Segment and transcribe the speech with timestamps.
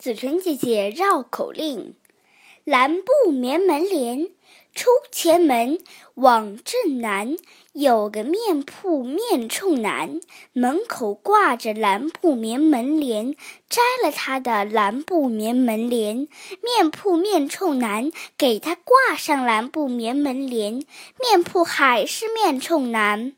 [0.00, 1.94] 紫晨姐姐绕口令，
[2.64, 4.30] 蓝布棉门帘，
[4.74, 5.78] 出前门
[6.14, 7.36] 往正南，
[7.74, 10.18] 有个面铺面冲南，
[10.54, 13.36] 门口挂着蓝布棉门帘。
[13.68, 16.26] 摘了他的蓝布棉门帘，
[16.62, 20.82] 面铺面冲南，给他挂上蓝布棉门帘，
[21.20, 23.34] 面铺还是面冲南。